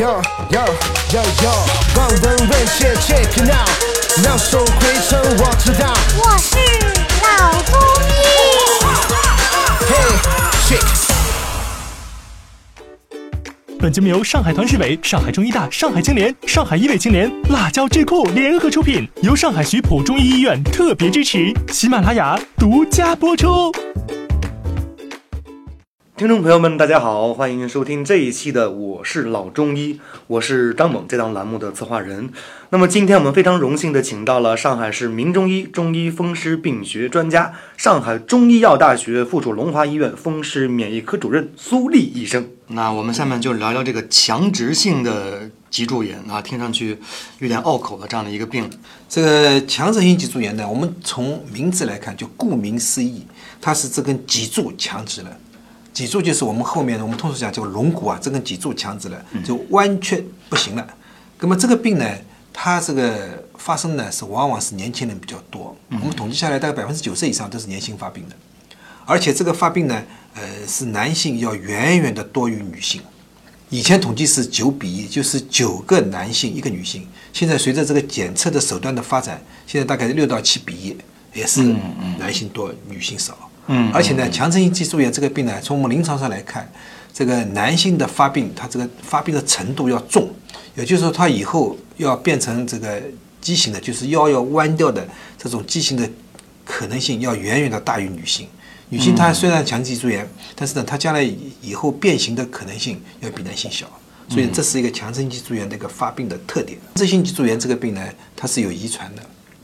[0.00, 0.06] Yo
[0.50, 0.64] yo
[1.12, 1.52] yo yo，
[1.94, 3.68] 望闻问切 check it out，
[4.22, 4.72] 妙手回
[5.06, 5.92] 春我知道。
[6.16, 6.56] 我是
[7.20, 7.28] 老
[7.64, 7.76] 中
[8.08, 8.08] 医。
[13.78, 23.70] 本节目由上海团市委、上海中医大、上海青联、上海医卫青联、辣椒智库联合出品，由上海徐浦中医医院特别支持，喜马拉雅独家播出。
[26.20, 29.94] 听众朋友们，大家好，欢迎收听这一期的《我是老中医》，
[30.26, 32.28] 我是张猛，这档栏目的策划人。
[32.68, 42.50] 那么今天我们非常荣幸的请到了上海市名中医中医风湿病学专家、上海中医药大学附属龙华医院风湿免疫科主任苏丽医生。
[42.66, 46.98] 那我们下面就聊聊这个强直性的脊柱炎啊，听上去
[47.38, 48.68] 有点拗口的这样的一个病。
[49.08, 53.22] 这个强直性脊柱炎呢，我们从名字来看，就顾名思义，
[53.58, 55.34] 它是这根脊柱强直了。
[55.92, 60.86] 脊柱就是我们后面我们通俗讲叫龙骨啊，这根脊柱强直了，就弯曲不行了。
[61.40, 62.06] 那么这个病呢，
[62.52, 65.76] 它这个发生呢是往往是年轻人比较多。
[65.90, 68.36] 我们统计下来，大概百分之九十以上都是年轻发病的，
[69.04, 70.02] 而且这个发病呢，
[70.34, 73.02] 呃，是男性要远远的多于女性。
[73.68, 77.06] 以前统计是九比一，就是九个男性一个女性。
[77.32, 80.96] 现在随着这个检测的手段的发展，现在大概六到七比一，
[81.32, 81.62] 也是
[82.18, 83.49] 男性多女性少。
[83.72, 86.68] 嗯，而且呢，强直性脊柱炎这个病呢，从我们临床上来看，
[87.12, 90.28] 这个男性的发病，他这个发病的程度要重，
[90.74, 93.00] 也就是说，他以后要变成这个
[93.40, 95.06] 畸形的，就是腰要弯掉的
[95.38, 96.08] 这种畸形的
[96.64, 98.48] 可能性要远远的大于女性。
[98.88, 101.22] 女性她虽然强直脊柱炎，但是呢，她将来
[101.62, 103.86] 以后变形的可能性要比男性小，
[104.28, 106.76] 所以这是一个强直性脊柱炎的一个发病的特点。
[106.96, 108.04] 这性脊柱炎这个病呢，
[108.34, 109.22] 它是有遗传的，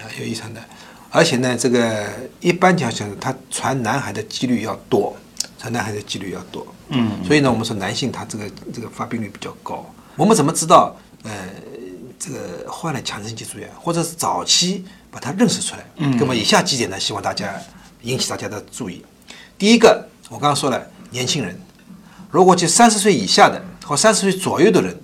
[0.00, 0.62] 啊，有遗传的。
[1.10, 2.06] 而且呢，这个
[2.40, 5.16] 一般情况下，他传男孩的几率要多，
[5.58, 6.66] 传男孩的几率要多。
[6.88, 9.84] 嗯，所以呢，我们说男性他这个这个发病率比较高。
[10.16, 10.94] 我们怎么知道？
[11.24, 11.30] 呃，
[12.18, 15.84] 这个患了强直性脊柱炎，或者是早期把它认识出来？
[15.96, 17.54] 嗯，那么以下几点呢，希望大家
[18.02, 19.04] 引起大家的注意。
[19.56, 21.58] 第一个，我刚刚说了，年轻人，
[22.30, 24.94] 如果就三十岁以下的或三十岁左右的人，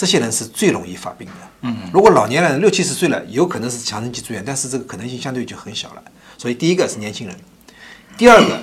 [0.00, 1.34] 这些人是最容易发病的。
[1.60, 6.02] 嗯，如果老年人六七十岁了，有可能是强直性住院，但是这个可能性相对就很小了。
[6.38, 7.36] 所以第一个是年轻人，
[8.16, 8.58] 第二个，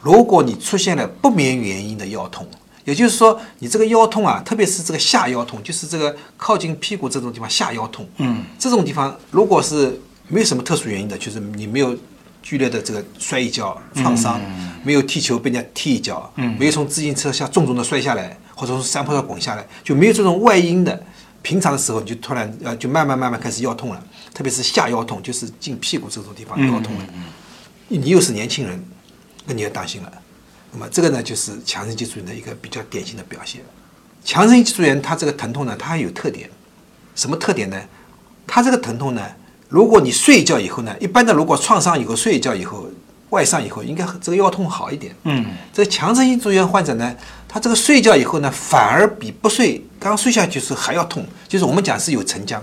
[0.00, 2.46] 如果你出现了不明原因的腰痛，
[2.84, 11.98] 也就是说你这个腰痛啊，特别是这个下腰痛，就是这个靠近屁股这种地方下腰痛，嗯，这种地方如果是没有什么特殊原因的，就是你没有
[12.40, 14.40] 剧烈的这个摔一跤创伤，
[14.82, 21.02] 没有踢球被人家踢一脚，嗯，没有从自行车下重重的摔下来，或者从山坡上滚下来，就没有这种外因的。
[21.42, 24.00] 平常的时候你就突然呃就慢慢慢慢开始腰痛了，
[24.32, 27.04] 特别是下腰痛，就是近屁股这种地方腰痛了。
[27.14, 27.24] 嗯
[27.88, 28.82] 你又是年轻人，
[29.44, 30.10] 那你要当心了。
[30.72, 33.60] 那么这个呢，就是强直性脊柱炎的一个比较典型的表现。
[34.24, 36.48] 强直性脊柱炎它这个疼痛呢，它还有特点，
[37.14, 37.78] 什么特点呢？
[38.46, 39.22] 它这个疼痛呢，
[39.68, 42.88] 如果你睡一觉以后呢，一般的如果创伤以后睡一觉以后
[43.32, 45.14] 外伤以后，应该这个腰痛好一点。
[45.24, 47.14] 嗯，这个强直性脊柱炎患者呢，
[47.48, 52.62] 他这个睡觉以后呢，反而比不睡刚睡下去时还要痛，就是我们讲是有沉僵。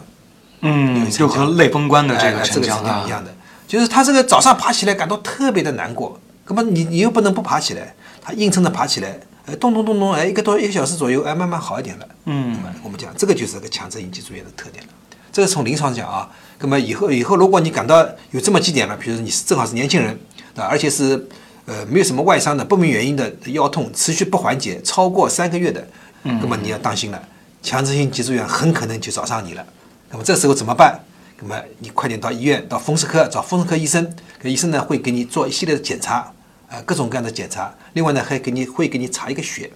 [0.61, 3.33] 嗯，就和类风关的这个哎这个是一样的，
[3.67, 12.07] 就是他这个早上爬起来感到特别的难过，那么你你又不能不爬起来，他硬撑着爬起来，哎，咚咚咚咚，哎，一个多一个小时左右，哎，慢慢好一点了。
[12.25, 14.89] 嗯，我们讲这个就是个强直性脊柱炎的特点了。
[15.31, 16.29] 这个从临床讲啊，
[16.59, 20.17] 那么以后以后如果你感到有这么几点了，比如说你是正好是年轻人
[20.55, 21.27] 啊，而且是
[21.65, 25.87] 呃没有什么外伤的不明原因的腰痛持续不缓解超过三个月的，
[26.23, 27.21] 那么你要当心了，
[27.61, 29.65] 强直性脊柱炎很可能就找上你了。
[30.11, 30.99] 那么这时候怎么办？
[31.41, 34.13] 那么你快点到医院，到风湿科找风湿科医生，
[34.43, 36.33] 医生呢会给你做一系列的检查，
[36.67, 37.73] 啊、各种各样的检查。
[37.93, 39.71] 另外呢，还给你会给你查一个血，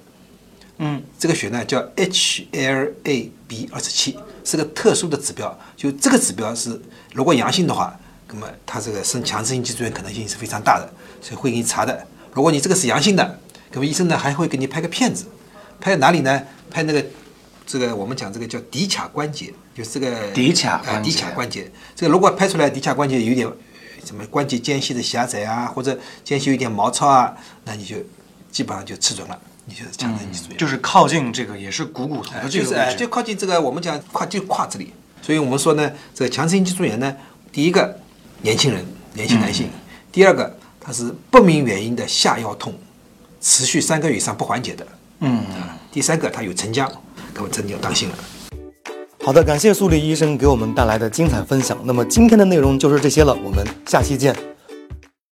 [0.86, 5.58] 嗯，这个血呢叫 HLA-B 二十七，是个特殊的指标。
[5.78, 6.78] 就这个指标是，
[7.14, 12.06] 如果阳性的话，那么它这个生强直性脊柱炎可能性是非常大的，所以会给你查的。
[12.34, 13.40] 如果你这个是阳性的，
[13.72, 15.26] 那么医生呢还会给你拍个片子，
[15.80, 16.44] 拍哪里呢？
[16.70, 17.06] 拍那个
[17.66, 21.72] 这个我们讲这个叫骶髂关节，就是这个骶髂啊骶髂关节。
[21.96, 23.48] 这个如果拍出来骶髂关节有点
[24.04, 27.34] 什么关节间隙的狭窄啊，或者间隙有点毛糙啊，
[27.64, 27.96] 那你就
[28.52, 30.58] 基本上就吃准了，你就是强直性脊柱炎。
[30.58, 37.16] 就是靠近这个也是股骨头的这就是哎，个位置就靠近这个我们讲胯就胯这里，所以我们说呢，这个强直性脊柱炎呢，
[37.52, 37.98] 第一个
[38.42, 39.68] 年轻人，年轻男性；
[40.12, 42.74] 第二个它是不明原因的下腰痛，
[43.40, 44.88] 持续三个月以上不缓解的，
[45.20, 45.38] 嗯。
[45.52, 46.92] 啊，第三个它有沉僵，
[47.34, 48.16] 那么真的要当心了。
[49.24, 51.78] 好的，感谢苏丽医生给我们带来的精彩分享。
[51.86, 54.36] 那么今天的内容就是这些了，我们下期见。